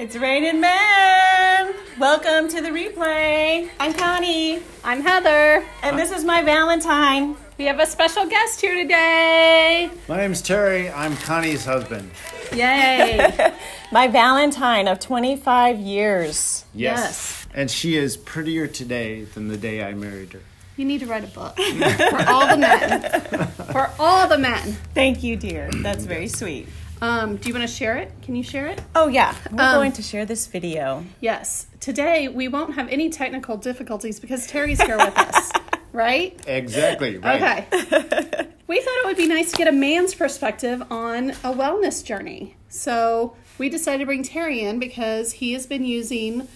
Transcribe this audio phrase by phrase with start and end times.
[0.00, 1.74] It's raining men.
[1.98, 3.68] Welcome to the replay.
[3.78, 5.62] I'm Connie, I'm Heather.
[5.82, 7.36] and this is my Valentine.
[7.58, 9.90] We have a special guest here today.
[10.08, 10.88] My name's Terry.
[10.88, 12.10] I'm Connie's husband.
[12.54, 13.52] Yay.
[13.92, 16.64] My Valentine of 25 years.
[16.72, 17.46] Yes.
[17.52, 20.40] And she is prettier today than the day I married her.
[20.78, 23.48] you need to write a book for all the men.
[23.70, 24.78] For all the men.
[24.94, 25.68] Thank you, dear.
[25.70, 26.68] That's very sweet.
[27.02, 28.12] Um, do you want to share it?
[28.22, 28.80] Can you share it?
[28.94, 29.34] Oh, yeah.
[29.50, 31.04] We're Um, going to share this video.
[31.20, 31.66] Yes.
[31.80, 35.50] Today we won't have any technical difficulties because Terry's here with us,
[35.92, 36.38] right?
[36.46, 37.16] Exactly.
[37.16, 37.66] Right.
[37.72, 38.46] Okay.
[38.66, 42.56] we thought it would be nice to get a man's perspective on a wellness journey.
[42.68, 46.48] So we decided to bring Terry in because he has been using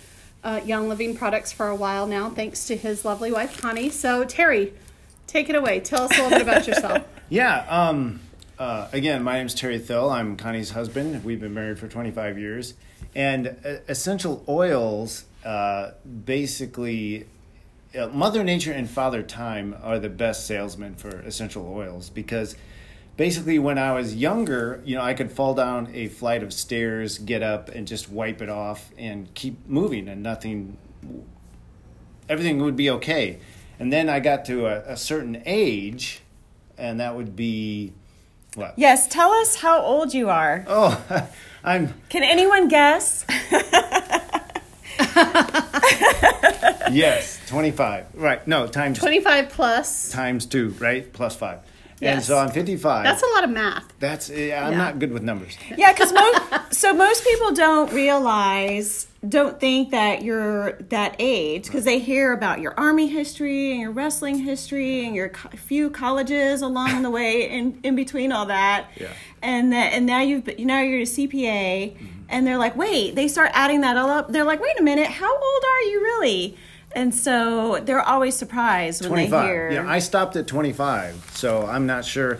[0.42, 3.88] uh, Young Living products for a while now, thanks to his lovely wife, Connie.
[3.88, 4.74] So, Terry,
[5.26, 5.80] take it away.
[5.80, 7.02] Tell us a little bit about yourself.
[7.30, 7.64] Yeah.
[7.70, 8.20] Um,
[8.58, 10.10] uh, again, my name is Terry Thill.
[10.10, 11.24] I'm Connie's husband.
[11.24, 12.74] We've been married for 25 years.
[13.14, 15.92] And uh, essential oils uh,
[16.24, 17.26] basically,
[17.98, 22.56] uh, Mother Nature and Father Time are the best salesmen for essential oils because
[23.16, 27.18] basically when I was younger, you know, I could fall down a flight of stairs,
[27.18, 30.78] get up, and just wipe it off and keep moving, and nothing,
[32.28, 33.38] everything would be okay.
[33.78, 36.22] And then I got to a, a certain age,
[36.78, 37.92] and that would be
[38.56, 38.74] what?
[38.76, 40.64] Yes, tell us how old you are.
[40.68, 41.28] Oh,
[41.64, 43.24] I'm Can anyone guess?
[46.90, 48.06] yes, twenty five.
[48.14, 48.46] Right?
[48.46, 50.10] No, times 25 plus.
[50.10, 51.10] times two, right?
[51.12, 51.58] Plus five.
[52.02, 52.26] And Yes.
[52.26, 53.04] so I'm fifty five.
[53.04, 53.84] That's a lot of math.
[54.00, 54.78] That's yeah, I'm Yeah.
[54.78, 55.56] not good with numbers.
[55.76, 56.40] Yeah, because most
[56.74, 62.60] so most people don't realize, don't think that you're that age because they hear about
[62.60, 67.48] your army history and your wrestling history and your co- few colleges along the way
[67.50, 68.88] in in between all that.
[69.00, 69.08] Yeah.
[69.42, 71.96] And that and now you've now you're a CPA,
[72.28, 74.30] and they're like, wait, they start adding that all up.
[74.32, 76.56] They're like, wait a minute, how old are you really?
[76.96, 79.46] And so they're always surprised when Twenty they five.
[79.46, 79.70] hear.
[79.72, 82.38] Yeah, I stopped at twenty five, so I'm not sure.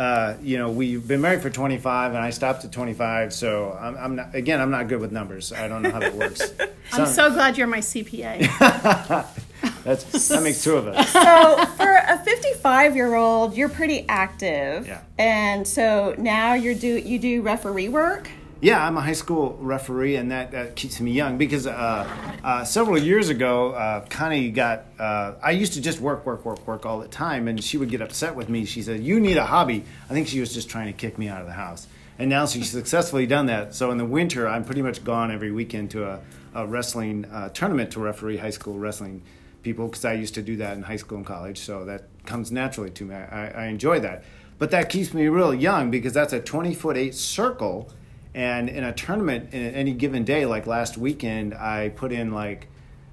[0.00, 3.34] Uh, you know, we've been married for 25, and I stopped at 25.
[3.34, 4.34] So I'm, I'm not.
[4.34, 5.52] Again, I'm not good with numbers.
[5.52, 6.54] I don't know how that works.
[6.94, 8.48] I'm so glad you're my CPA.
[9.84, 11.10] That's that makes two of us.
[11.10, 15.02] so for a 55 year old you're pretty active Yeah.
[15.18, 18.28] and so now you're do you do referee work
[18.62, 22.06] Yeah, I'm a high school referee, and that, that keeps me young because uh,
[22.44, 24.84] uh, several years ago, uh, Connie got.
[24.98, 27.88] Uh, I used to just work, work, work, work all the time, and she would
[27.88, 28.66] get upset with me.
[28.66, 31.26] She said, "You need a hobby." I think she was just trying to kick me
[31.26, 31.86] out of the house,
[32.18, 33.74] and now she's successfully done that.
[33.74, 36.20] So in the winter, I'm pretty much gone every weekend to a,
[36.54, 39.22] a wrestling uh, tournament to referee high school wrestling
[39.62, 42.52] people because I used to do that in high school and college, so that comes
[42.52, 43.14] naturally to me.
[43.14, 44.22] I, I enjoy that,
[44.58, 47.90] but that keeps me real young because that's a 20 foot eight circle.
[48.34, 52.68] And in a tournament, in any given day, like last weekend, I put in like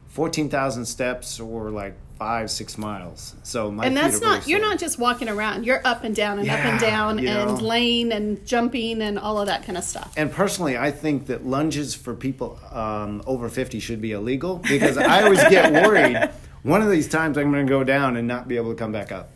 [0.10, 3.36] 14,000 steps or like five, six miles.
[3.44, 5.66] So my and that's really not, you're not just walking around.
[5.66, 7.56] You're up and down and up and down you and know.
[7.56, 10.14] laying and jumping and all of that kind of stuff.
[10.18, 14.98] And personally, I think that lunges for people um, over 50 should be illegal because
[14.98, 16.30] I always get worried.
[16.64, 18.92] One of these times I'm going to go down and not be able to come
[18.92, 19.30] back up.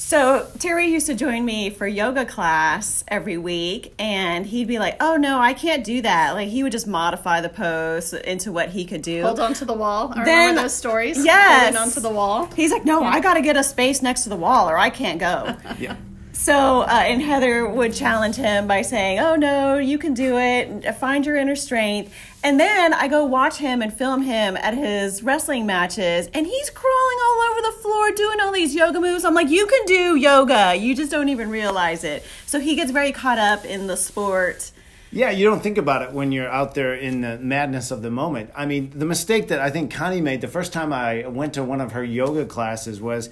[0.00, 4.96] So terry used to join me for yoga class every week and he'd be like
[5.00, 8.68] oh no i can't do that like he would just modify the pose into what
[8.70, 10.12] he could do Hold on to the wall.
[10.14, 11.22] I Then- remember those stories.
[11.24, 11.62] Yes.
[11.74, 12.46] Holding onto the wall.
[12.56, 15.18] he's like no i gotta get a space next to the wall or i can't
[15.18, 15.96] go Yeah.
[16.38, 20.94] So, uh, and Heather would challenge him by saying, Oh, no, you can do it.
[20.94, 22.14] Find your inner strength.
[22.44, 26.70] And then I go watch him and film him at his wrestling matches, and he's
[26.70, 29.24] crawling all over the floor doing all these yoga moves.
[29.24, 30.76] I'm like, You can do yoga.
[30.76, 32.22] You just don't even realize it.
[32.46, 34.70] So he gets very caught up in the sport.
[35.10, 38.12] Yeah, you don't think about it when you're out there in the madness of the
[38.12, 38.50] moment.
[38.54, 41.64] I mean, the mistake that I think Connie made the first time I went to
[41.64, 43.28] one of her yoga classes was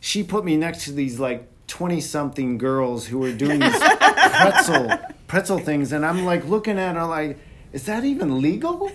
[0.00, 4.90] she put me next to these like 20 something girls who were doing these pretzel
[5.26, 7.38] pretzel things and I'm like looking at her like
[7.72, 8.90] is that even legal?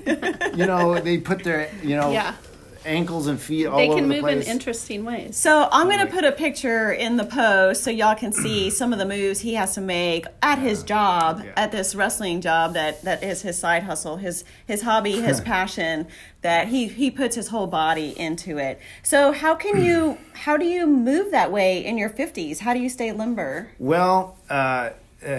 [0.56, 2.34] You know, they put their, you know, Yeah.
[2.86, 3.88] Ankles and feet all the time.
[3.88, 5.38] They over can the move in interesting ways.
[5.38, 8.94] So I'm going to put a picture in the post so y'all can see some
[8.94, 11.52] of the moves he has to make at his job, Yeah.
[11.58, 16.08] at this wrestling job that, that is his side hustle, his his hobby, his passion.
[16.42, 18.80] That he he puts his whole body into it.
[19.04, 22.60] So how can you how do you move that way in your 50s?
[22.60, 23.70] How do you stay limber?
[23.78, 24.90] Well, uh,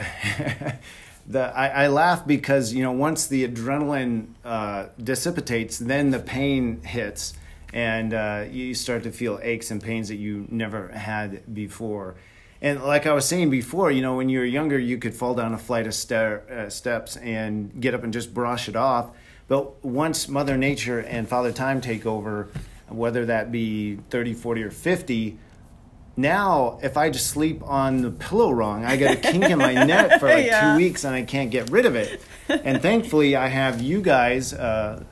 [1.26, 6.82] the I, I laugh because you know once the adrenaline uh, dissipates, then the pain
[6.82, 7.34] hits,
[7.72, 12.16] and uh, you start to feel aches and pains that you never had before.
[12.60, 15.34] And like I was saying before, you know, when you were younger, you could fall
[15.34, 19.10] down a flight of stair, uh, steps and get up and just brush it off.
[19.48, 22.48] But once Mother Nature and Father Time take over,
[22.88, 25.38] whether that be 30, 40, or 50,
[26.16, 29.72] now if I just sleep on the pillow wrong, I get a kink in my
[29.72, 30.72] neck for like Yeah.
[30.72, 32.20] two weeks and I can't get rid of it.
[32.48, 35.02] And thankfully, I have you guys uh,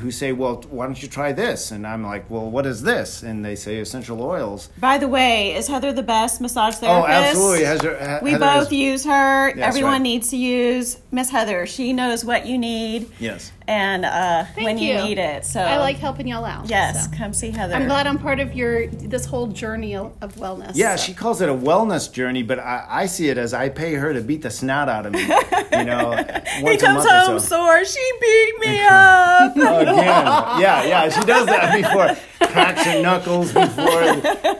[0.00, 3.22] who say, "Well, why don't you try this?" And I'm like, "Well, what is this?"
[3.22, 4.68] And they say essential oils.
[4.80, 7.04] By the way, is Heather the best massage therapist?
[7.04, 7.30] Oh, therapist?
[7.30, 7.64] absolutely.
[7.64, 9.50] Heather, He- We both is- use her.
[9.60, 10.02] Everyone right.
[10.02, 11.66] needs to use Miss Heather.
[11.66, 13.52] She knows what you need Yes.
[13.68, 14.94] And uh, when you.
[14.94, 15.02] you.
[15.04, 15.44] need it.
[15.44, 16.68] So I like helping y'all out.
[16.68, 17.16] Yes, so.
[17.16, 17.74] come see Heather.
[17.74, 20.72] I'm glad I'm part of your this whole journey of of wellness.
[20.74, 21.04] Yeah, so.
[21.04, 24.12] she calls it a wellness journey, but I, I see it as I pay her
[24.14, 25.20] to beat the snot out of me.
[25.22, 26.16] You know,
[26.46, 27.46] he comes home so.
[27.46, 27.84] sore.
[27.84, 29.54] She beat me up.
[29.54, 32.48] Again, yeah, yeah, she does that before.
[32.48, 34.02] Cracks her knuckles before.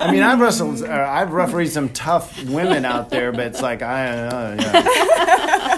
[0.00, 3.80] I mean, I've wrestled, uh, I've refereed some tough women out there, but it's like
[3.82, 4.72] I don't know.
[4.72, 5.77] Yeah.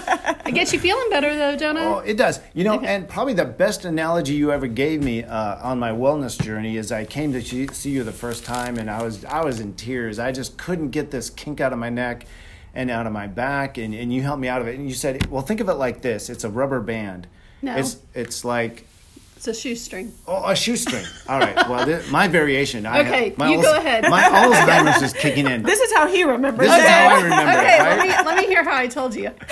[0.51, 1.85] I get you feeling better though, don't I?
[1.85, 2.41] Oh, it does.
[2.53, 6.41] You know, and probably the best analogy you ever gave me uh, on my wellness
[6.41, 9.45] journey is I came to see see you the first time, and I was I
[9.45, 10.19] was in tears.
[10.19, 12.25] I just couldn't get this kink out of my neck
[12.73, 14.77] and out of my back, and, and you helped me out of it.
[14.77, 17.27] And you said, "Well, think of it like this: it's a rubber band.
[17.61, 17.75] No.
[17.77, 18.87] It's it's like."
[19.37, 20.13] It's a shoestring.
[20.27, 21.03] Oh, a shoestring.
[21.27, 21.55] All right.
[21.67, 22.85] Well, this, my variation.
[22.85, 24.03] I Okay, have, my you go ahead.
[24.07, 25.63] My Alzheimer's is kicking in.
[25.63, 26.83] this is how he remembers This it.
[26.83, 27.81] is how I remember Okay, it.
[27.81, 29.31] let me let me hear how I told you.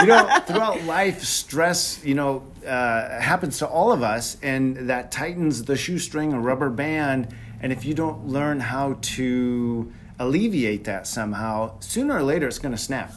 [0.00, 5.12] you know, throughout life, stress, you know, uh, happens to all of us, and that
[5.12, 7.34] tightens the shoestring or rubber band.
[7.60, 12.74] And if you don't learn how to alleviate that somehow, sooner or later it's going
[12.74, 13.12] to snap.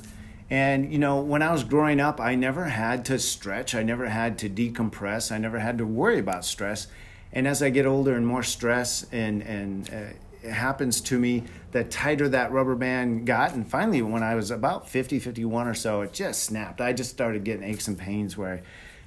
[0.50, 3.76] And you know, when I was growing up, I never had to stretch.
[3.76, 5.32] I never had to decompress.
[5.32, 6.88] I never had to worry about stress.
[7.34, 11.84] And as I get older and more stress and and uh, happens to me, the
[11.84, 13.54] tighter that rubber band got.
[13.54, 16.82] And finally, when I was about 50, 51 or so, it just snapped.
[16.82, 18.62] I just started getting aches and pains where I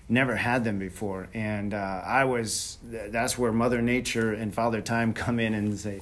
[0.08, 1.28] never had them before.
[1.34, 6.00] And uh, I was, that's where Mother Nature and Father Time come in and say,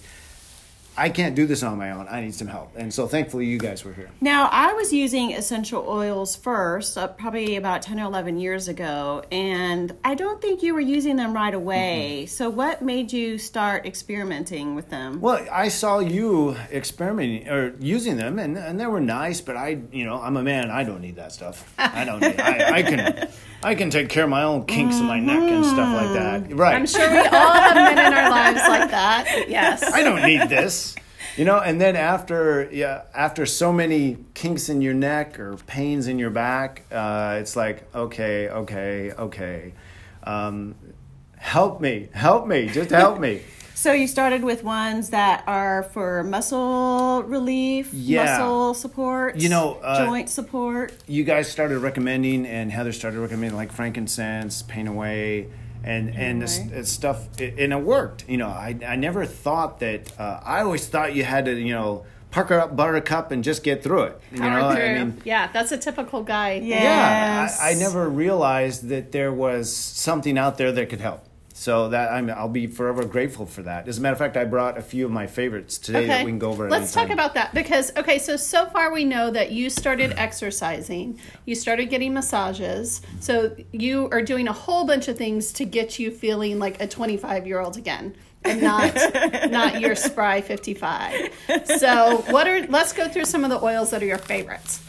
[0.98, 2.08] I can't do this on my own.
[2.10, 2.72] I need some help.
[2.76, 4.10] And so thankfully, you guys were here.
[4.20, 9.22] Now, I was using essential oils first, uh, probably about 10 or 11 years ago,
[9.30, 12.26] and I don't think you were using them right away.
[12.26, 15.20] So, what made you start experimenting with them?
[15.20, 19.40] Well, I saw you experimenting or using them, and, and they were nice.
[19.40, 20.70] But I, you know, I'm a man.
[20.70, 21.72] I don't need that stuff.
[21.78, 22.40] I don't need.
[22.40, 23.28] I, I can,
[23.62, 26.56] I can take care of my own kinks in my neck and stuff like that.
[26.56, 26.74] Right.
[26.76, 29.46] I'm sure we all have men in our lives like that.
[29.48, 29.82] Yes.
[29.82, 30.94] I don't need this.
[31.36, 36.08] You know, and then after yeah, after so many kinks in your neck or pains
[36.08, 39.72] in your back, uh, it's like okay, okay, okay.
[40.24, 40.74] Um,
[41.36, 43.42] help me, help me, just help me.
[43.80, 48.24] So, you started with ones that are for muscle relief, Yeah.
[48.24, 50.92] muscle support, You know, uh, joint support.
[51.06, 55.46] you guys started recommending, and Heather started recommending like frankincense, PanAway,
[55.84, 56.68] and and Away.
[56.72, 58.24] this stuff, it- and it worked.
[58.26, 60.10] You know, I I never thought that.
[60.18, 62.02] Uh, I always thought you had to, you know,
[62.32, 64.20] pucker up Buttercup and just get through it.
[64.32, 64.84] You Power know, through.
[64.84, 65.18] I mean.
[65.24, 66.54] yeah, that's a typical guy.
[66.64, 66.82] Yeah.
[66.82, 71.26] Yeah, I, I never realized that there was something out there that could help.
[71.58, 73.88] So that I'm, I'll be forever grateful for that.
[73.88, 76.30] As a matter of fact, I brought a few of my favorites today that we
[76.30, 76.70] can go over.
[76.70, 81.18] Let's talk about that because okay, so so far we know that you started exercising,
[81.46, 85.98] you started getting massages, so you are doing a whole bunch of things to get
[85.98, 88.14] you feeling like a 25 year old again.
[88.44, 88.94] And not
[89.50, 91.32] not your spry 55.
[91.76, 94.80] So what are let's go through some of the oils that are your favorites.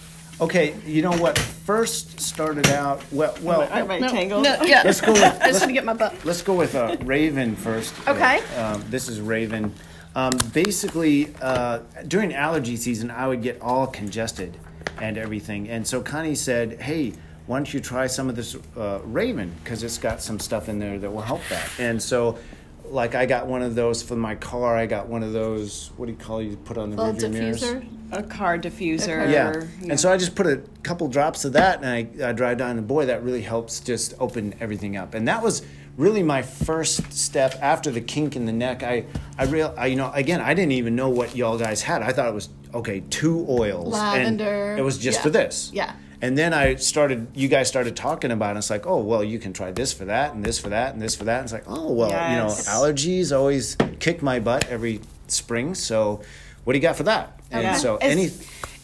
[0.42, 1.38] Okay, you know what?
[1.38, 3.36] First started out well.
[3.42, 4.44] Well, Everybody tangled.
[4.44, 4.84] no, yeah.
[4.86, 6.16] let's go with I just let's, want to get my butt.
[6.24, 7.94] let's go with uh, Raven first.
[8.08, 8.40] Okay.
[8.56, 9.74] Um, this is Raven.
[10.16, 14.58] Um, basically, uh, during allergy season, I would get all congested
[15.00, 17.14] and everything, and so Connie said, "Hey,
[17.46, 20.80] why don't you try some of this uh, Raven because it's got some stuff in
[20.80, 22.38] there that will help that." And so.
[22.92, 24.76] Like I got one of those for my car.
[24.76, 25.92] I got one of those.
[25.98, 27.64] What do you call you put on the Little rearview mirrors?
[27.64, 27.88] diffuser.
[28.12, 29.30] A car diffuser.
[29.32, 29.62] Yeah.
[29.90, 32.78] And so I just put a couple drops of that and I, I drive down
[32.78, 35.14] and boy, that really helps just open everything up.
[35.14, 35.62] And that was
[35.96, 38.82] really my first step after the kink in the neck.
[38.82, 39.06] I,
[39.38, 42.02] I real, I, you know, again, I didn't even know what y'all guys had.
[42.02, 43.94] I thought it was, okay, two oils.
[43.94, 44.72] Lavender.
[44.72, 45.24] And it was just Yeah.
[45.24, 45.72] for this.
[45.74, 45.94] Yeah.
[46.22, 48.60] And then I started, you guys started talking about it.
[48.60, 51.02] It's like, oh, well, you can try this for that and this for that and
[51.02, 51.38] this for that.
[51.38, 52.30] And it's like, oh, well, Yes.
[52.32, 55.74] you know, allergies always kick my butt every spring.
[55.76, 56.22] So
[56.66, 57.40] what do you got for that?
[57.52, 58.32] And so any,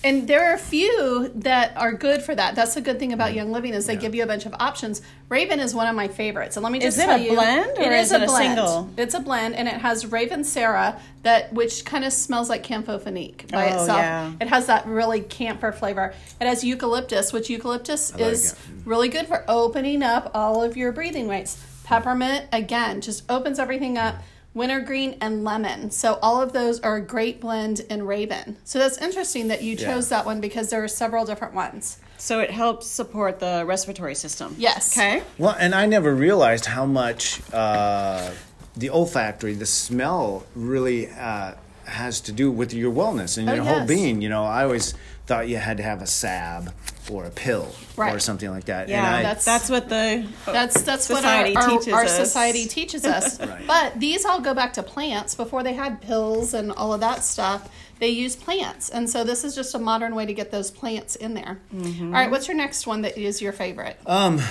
[0.05, 2.53] And there are a few that are good for that.
[2.53, 3.38] That's the good thing about mm.
[3.38, 5.01] Young Living is they give you a bunch of options.
[5.29, 7.31] Raven is one of my favorites, and let me just Is it tell a you,
[7.31, 8.59] blend, or is it a blend.
[8.59, 8.89] single?
[8.97, 13.71] It's a blend, and it has Ravensara that which kind of smells like Campho-Phenique by
[13.71, 13.97] Oh, itself.
[13.97, 14.31] yeah.
[14.39, 16.13] It has that really camphor flavor.
[16.39, 18.57] It has eucalyptus, which eucalyptus like is it.
[18.85, 21.57] really good for opening up all of your breathing rates.
[21.83, 24.15] Peppermint again just opens everything up.
[24.55, 25.91] Wintergreen and lemon.
[25.91, 28.55] So all of those are a great blend in Raven.
[28.63, 32.00] So that's interesting that you chose that one because there are several different ones.
[32.17, 34.55] So it helps support the respiratory system.
[34.57, 34.97] Yes.
[34.97, 35.21] Okay.
[35.38, 38.31] Well, and I never realized how much uh,
[38.77, 43.65] the olfactory, the smell, really uh, has to do with your wellness and Oh, your
[43.65, 44.21] whole being.
[44.21, 44.93] You know, I always
[45.25, 46.70] thought you had to have a salve
[47.12, 48.89] or a pill or something like that.
[48.89, 52.15] Yeah, and I, that's that's what the That's that's what our, our, teaches our us.
[52.15, 53.39] society teaches us.
[53.46, 53.67] Right.
[53.67, 55.36] But these all go back to plants.
[55.36, 58.89] Before they had pills and all of that stuff, they used plants.
[58.89, 61.60] And so this is just a modern way to get those plants in there.
[61.74, 62.08] Mm-hmm.
[62.08, 63.98] All right, what's your next one that is your favorite?
[64.05, 64.41] um,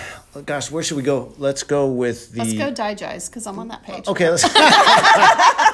[0.47, 1.33] gosh, where should we go?
[1.39, 2.39] Let's go with the.
[2.45, 4.07] Let's go DiGize because I'm on that page.
[4.07, 4.45] Okay, let's.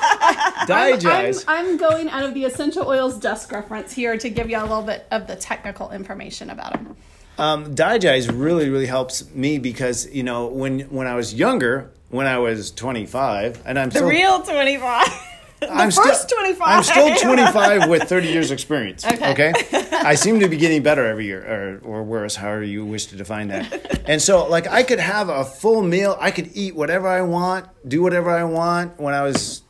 [0.68, 1.44] I'm, DiGize.
[1.48, 4.82] I'm going out of the essential oils desk reference here to give you a little
[4.82, 6.96] bit of the technical information about them.
[7.38, 12.26] Um, DiGize really, really helps me because you know when when I was younger, when
[12.26, 15.08] I was 25, and I'm the still real twenty five.
[15.60, 16.62] The I'm first still, 25.
[16.66, 19.04] I'm still 25 with 30 years experience.
[19.04, 19.32] Okay.
[19.32, 19.52] Okay.
[19.92, 21.42] I seem to be getting better every year,
[21.84, 24.08] or, or worse, however you wish to define that.
[24.08, 26.16] And so, like, I could have a full meal.
[26.18, 29.60] I could eat whatever I want, do whatever I want when I was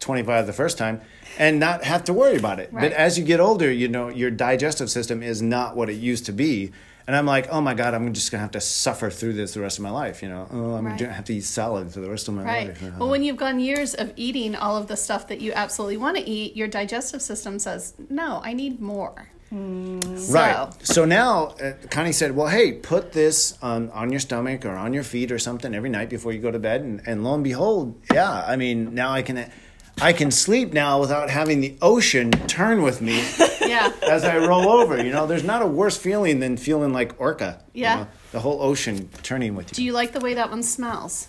[0.00, 1.00] 25 the first time,
[1.38, 2.72] and not have to worry about it.
[2.72, 2.82] Right.
[2.90, 6.26] But as you get older, you know, your digestive system is not what it used
[6.26, 6.72] to be.
[7.06, 9.60] And I'm like, oh my God, I'm just gonna have to suffer through this the
[9.60, 10.22] rest of my life.
[10.22, 10.98] You know, oh, I'm Right.
[10.98, 12.68] gonna have to eat salad for the rest of my Right.
[12.68, 12.82] life.
[12.98, 16.18] Well, when you've gone years of eating all of the stuff that you absolutely want
[16.18, 19.30] to eat, your digestive system says, no, I need more.
[19.50, 20.68] Right.
[20.82, 24.92] So now uh, Connie said, well, hey, put this on, on your stomach or on
[24.92, 26.82] your feet or something every night before you go to bed.
[26.82, 29.50] And, and lo and behold, yeah, I mean, now I can,
[30.00, 33.24] I can sleep now without having the ocean turn with me
[33.60, 33.92] Yeah.
[34.02, 35.02] as I roll over.
[35.02, 37.60] You know, there's not a worse feeling than feeling like Orca.
[37.74, 37.94] you Yeah.
[37.96, 39.74] know, the whole ocean turning with you.
[39.74, 39.86] Do you.
[39.86, 41.28] you like the way that one smells?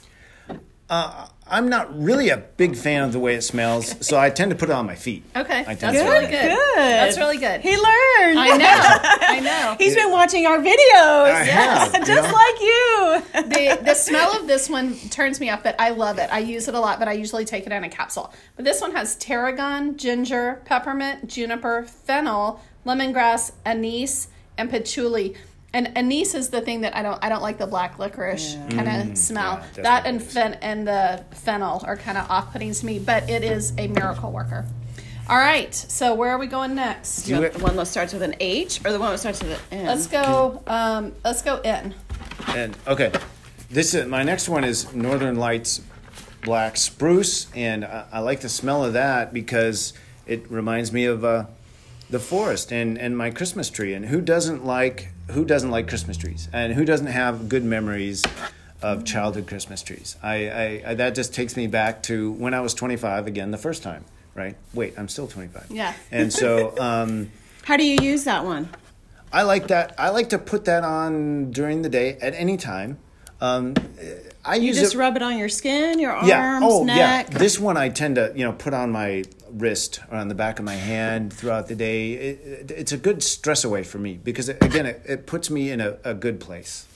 [0.90, 4.52] Uh, I'm not really a big fan of the way it smells, so I tend
[4.52, 5.24] to put it on my feet.
[5.36, 5.60] Okay.
[5.62, 6.50] I That's tend to really good.
[6.58, 6.78] Good.
[6.78, 7.62] That's really good.
[7.62, 8.40] He learned.
[8.40, 9.28] I know.
[9.28, 9.76] I know.
[9.78, 11.32] He's been watching our videos.
[11.32, 12.36] I have, you Just know?
[12.36, 13.78] like you.
[13.78, 16.30] the the smell of this one turns me off, but I love it.
[16.32, 18.32] I use it a lot, but I usually take it in a capsule.
[18.56, 24.28] But this one has tarragon, ginger, peppermint, juniper, fennel, lemongrass, anise,
[24.58, 25.36] and patchouli.
[25.74, 29.12] And anise is the thing that I don't I don't like the black licorice kind
[29.12, 29.64] of smell.
[29.76, 30.34] yeah, that and it is.
[30.34, 33.88] fen- and the fennel are kind of off putting to me, but it is a
[33.88, 34.66] miracle worker.
[35.30, 37.24] All right, so where are we going next?
[37.24, 37.54] Do it.
[37.54, 39.86] The one that starts with an H or the one that starts with an N?
[39.86, 40.64] Let's go.
[40.66, 41.94] Um, let's go N.
[42.48, 43.12] And okay,
[43.70, 45.82] this is my next one is Northern Lights
[46.44, 49.94] Black Spruce, and I, I like the smell of that because
[50.26, 51.46] it reminds me of uh,
[52.10, 53.94] the forest and, and my Christmas tree.
[53.94, 56.50] And who doesn't like who doesn't like Christmas trees?
[56.54, 58.24] And who doesn't have good memories
[58.82, 60.18] of childhood Christmas trees?
[60.24, 63.58] I, I, I that just takes me back to when I was 25 again the
[63.58, 64.06] first time.
[64.36, 64.56] Right?
[64.74, 65.68] Wait, I'm still 25.
[65.70, 65.94] Yeah.
[66.12, 66.74] And so.
[66.80, 67.32] Um,
[67.64, 68.70] How do you use that one?
[69.34, 69.94] I like that.
[69.98, 72.98] I like to put that on during the day at any time.
[73.42, 73.74] Um,
[74.44, 74.98] I use You use just it.
[74.98, 76.60] rub it on your skin, your arms, yeah.
[76.64, 77.28] Oh, neck.
[77.32, 77.38] yeah.
[77.38, 80.60] This one I tend to, you know, put on my wrist or on the back
[80.60, 82.14] of my hand throughout the day.
[82.14, 85.72] It, it, it's a good stress away for me because it, again, it, puts me
[85.72, 86.88] in a, a good place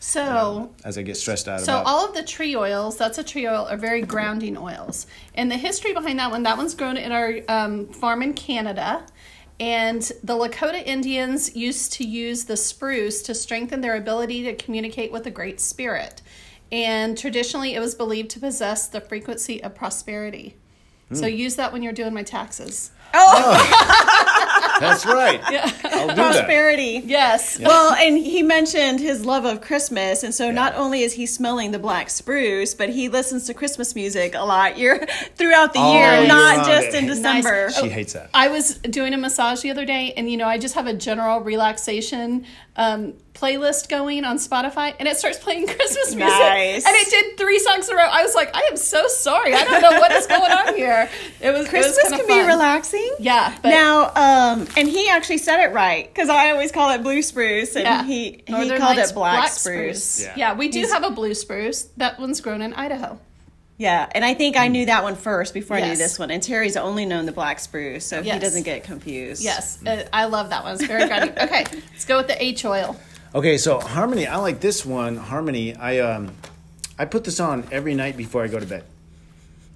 [0.00, 1.86] So as I get stressed out So about.
[1.86, 5.06] all of the tree oils, that's a tree oil, are very grounding oils.
[5.34, 9.04] And the history behind that one, that one's grown in our um, farm in Canada.
[9.60, 15.10] And the Lakota Indians used to use the spruce to strengthen their ability to communicate
[15.10, 16.22] with the Great Spirit.
[16.70, 20.57] And traditionally, it was believed to possess the frequency of prosperity.
[21.12, 21.32] So Hmm.
[21.34, 22.90] use that when you're doing my taxes.
[23.14, 23.54] Oh
[24.80, 25.40] That's right.
[25.44, 26.16] I'll do that.
[26.16, 27.02] Prosperity.
[27.04, 27.58] Yes.
[27.58, 31.72] Well, and he mentioned his love of Christmas, and so not only is he smelling
[31.72, 35.94] the black spruce, but he listens to Christmas music a lot year throughout the All
[35.94, 36.68] year, year not round.
[36.84, 36.94] just
[37.36, 37.78] in Nice.
[37.78, 38.30] She hates that.
[38.34, 40.94] I was doing a massage the other day, and you know, I just have a
[40.94, 42.44] general relaxation
[42.76, 46.28] um, playlist going on Spotify, and it starts playing Christmas music.
[46.38, 46.86] Nice.
[46.86, 48.04] And it did three songs in a row.
[48.08, 49.54] I was like, I am so sorry.
[49.54, 51.08] I don't know what is going on here.
[51.40, 53.10] It was it was Christmas kinda can be relaxing.
[53.20, 57.02] Yeah, but now, um, and he actually said it right because I always call it
[57.02, 58.02] blue spruce, and yeah.
[58.04, 60.22] he he Northern called Lights it black, spruce.
[60.22, 60.34] Yeah.
[60.36, 60.54] Yeah.
[60.54, 61.84] we do He's- have a blue spruce.
[61.96, 63.20] That one's grown in Idaho.
[63.78, 66.32] Yeah, and I think I knew that one first before I knew this one.
[66.32, 69.42] And Terry's only known the black spruce, so he doesn't get confused.
[69.42, 70.74] Yes, uh, I love that one.
[70.74, 71.34] It's very grounding.
[71.38, 72.96] Okay, let's go with the H oil.
[73.34, 75.16] Okay, so Harmony, I like this one.
[75.16, 76.32] Harmony, I um,
[76.98, 78.84] I put this on every night before I go to bed.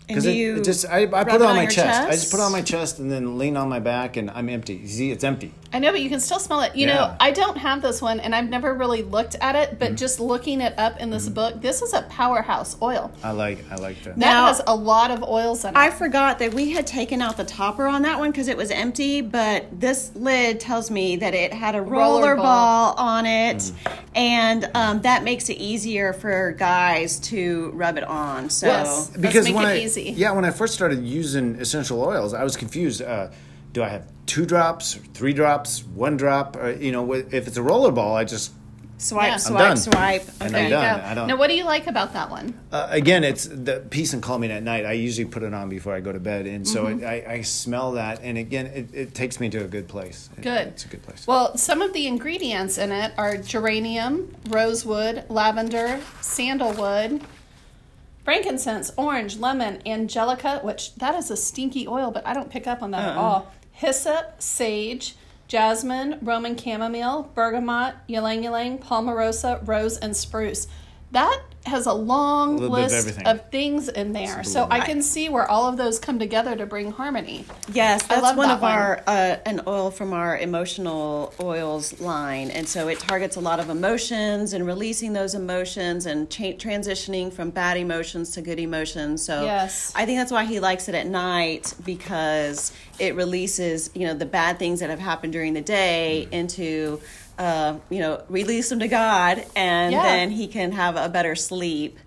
[0.08, 2.00] And Because it, it just I, I put it on, my your chest.
[2.02, 4.48] I just put it on my chest and then lean on my back, and I'm
[4.48, 4.84] empty.
[4.88, 5.54] See, it's empty.
[5.72, 6.74] I know, but you can still smell it.
[6.74, 6.94] You Yeah.
[6.94, 9.68] know, I don't have this one, and I've never really looked at it.
[9.70, 9.78] Mm-hmm.
[9.78, 13.12] But just looking it up in this book, this is a powerhouse oil.
[13.22, 14.16] I like I like that.
[14.16, 15.76] That Now- has a lot of oils in it.
[15.78, 18.70] I forgot that we had taken out the topper on that one because it was
[18.72, 22.94] empty, but this lid tells me that it had a roller, Roller ball.
[22.96, 23.06] ball.
[23.06, 23.70] on it,
[24.16, 28.50] and um, that makes it easier for guys to rub it on.
[28.50, 29.08] So Yes.
[29.12, 30.01] Let's because make when it I easy.
[30.10, 33.02] Yeah when I first started using essential oils, I was confused.
[33.02, 33.28] Uh,
[33.72, 36.56] do I have two drops, three drops, one drop?
[36.56, 38.58] Or, you know, if it's a roller ball, I just Yeah.
[38.98, 39.76] swipe, I'm swipe, done.
[39.78, 40.22] swipe.
[40.40, 40.64] And Okay.
[40.66, 41.00] I'm done.
[41.00, 41.06] go.
[41.06, 42.54] I don't- Now, what do you like about that one?
[42.70, 44.84] uh, again, it's the peace and calming at night.
[44.86, 47.02] I usually put it on before I go to bed, and so Mm-hmm.
[47.02, 50.28] it, I, I smell that, and again, it, it takes me to a good place.
[50.36, 50.66] It- Good.
[50.68, 51.26] it's a good place.
[51.26, 57.22] Well, some of the ingredients in it are geranium, rosewood, lavender, sandalwood,
[58.24, 62.82] frankincense, orange, lemon, angelica, which that is a stinky oil, but I don't pick up
[62.82, 63.36] on that at all.
[63.36, 63.50] Uh-uh.
[63.72, 65.16] Hyssop, sage,
[65.48, 70.68] jasmine, Roman chamomile, bergamot, ylang ylang, palmarosa, rose, and spruce.
[71.10, 74.42] That has a long little bit of list of things in there.
[74.42, 77.44] So I can see where all of those come together to bring harmony.
[77.72, 78.72] Yes, I that's love one that of one.
[78.72, 83.60] our uh, an oil from our emotional oils line, and so it targets a lot
[83.60, 89.22] of emotions and releasing those emotions and cha- transitioning from bad emotions to good emotions.
[89.24, 89.92] So Yes.
[89.94, 94.26] I think that's why he likes it at night because it releases you know the
[94.26, 97.00] bad things that have happened during the day into.
[97.38, 100.02] Uh, you know, release them to God, and Yeah.
[100.02, 101.98] then he can have a better sleep.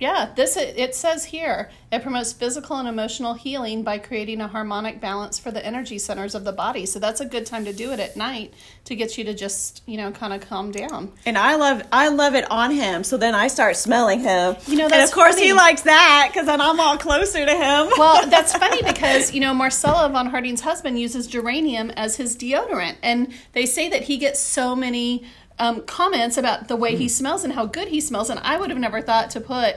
[0.00, 5.00] Yeah, this it, says here it promotes physical and emotional healing by creating a harmonic
[5.00, 6.84] balance for the energy centers of the body.
[6.84, 8.52] So that's a good time to do it at night
[8.86, 11.12] to get you to just you know kind of calm down.
[11.24, 13.04] And I love I love it on him.
[13.04, 14.56] So then I start smelling him.
[14.66, 15.46] You know, and of course funny.
[15.46, 17.92] he likes that because then I'm all closer to him.
[17.96, 22.96] Well, that's funny because you know Marcella von Harding's husband uses geranium as his deodorant,
[23.02, 25.24] and they say that he gets so many
[25.58, 28.70] um, comments about the way he smells and how good he smells, and I would
[28.70, 29.76] have never thought to put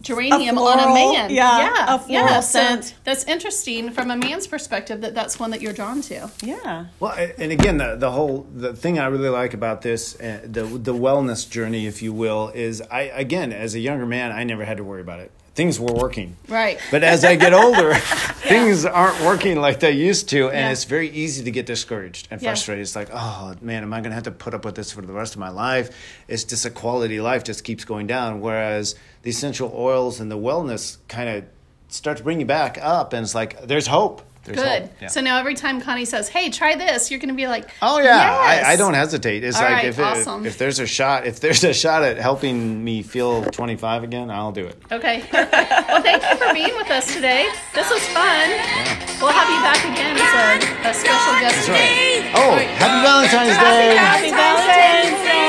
[0.00, 1.30] geranium A on a man.
[1.30, 2.40] yeah, yeah, a floral yeah.
[2.40, 2.94] So scent.
[3.04, 6.30] that's interesting from a man's perspective that that's one that you're drawn to.
[6.42, 6.86] yeah.
[7.00, 10.64] Well, and again, the, the whole the thing I really like about this, uh, the
[10.64, 14.64] the wellness journey, if you will, is I again as a younger man, I never
[14.64, 15.32] had to worry about it.
[15.58, 16.78] Things were working, Right.
[16.92, 17.92] But as I get older,
[18.46, 20.70] things aren't working like they used to, and Yeah.
[20.70, 22.50] it's very easy to get discouraged and Yeah.
[22.50, 22.82] frustrated.
[22.82, 25.02] It's like, oh man, am I going to have to put up with this for
[25.02, 25.90] the rest of my life?
[26.28, 28.40] It's just a quality life just keeps going down.
[28.40, 31.44] Whereas the essential oils and the wellness kind of
[31.88, 34.22] start to bring you back up, and it's like there's hope.
[34.48, 34.90] There's Good.
[35.00, 35.08] Yeah.
[35.08, 37.98] So now every time Connie says, "Hey, try this," you're going to be like, "Oh
[37.98, 38.64] yeah, yes.
[38.64, 40.46] I, I, don't hesitate." It's All like right, if, awesome.
[40.46, 44.52] if there's a shot, if there's a shot at helping me feel 25 again, I'll
[44.52, 44.76] do it.
[44.90, 45.24] Okay.
[45.32, 47.48] well, thank you for being with us today.
[47.74, 48.50] This was fun.
[48.50, 49.08] Yeah.
[49.20, 51.68] We'll have you back again as a, a special guest.
[51.68, 52.30] Right.
[52.34, 53.96] Oh, happy Valentine's Day!
[53.96, 55.48] Happy Valentine's Day!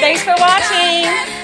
[0.00, 1.37] Thanks for watching.